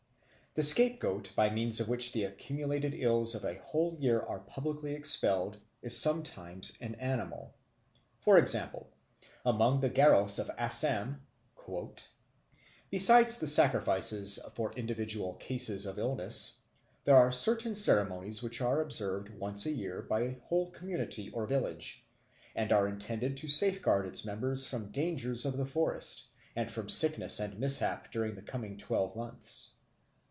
[0.53, 4.93] The scapegoat by means of which the accumulated ills of a whole year are publicly
[4.95, 7.53] expelled is sometimes an animal.
[8.19, 8.89] For example,
[9.45, 11.21] among the Garos of Assam,
[12.89, 16.59] "besides the sacrifices for individual cases of illness,
[17.05, 21.45] there are certain ceremonies which are observed once a year by a whole community or
[21.47, 22.03] village,
[22.57, 26.27] and are intended to safeguard its members from dangers of the forest,
[26.57, 29.69] and from sickness and mishap during the coming twelve months.